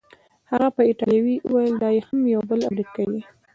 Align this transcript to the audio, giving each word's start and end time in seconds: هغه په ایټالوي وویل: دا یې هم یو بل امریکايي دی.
هغه 0.51 0.67
په 0.75 0.81
ایټالوي 0.89 1.35
وویل: 1.41 1.75
دا 1.81 1.89
یې 1.95 2.01
هم 2.07 2.19
یو 2.35 2.41
بل 2.49 2.59
امریکايي 2.69 3.09
دی. 3.13 3.21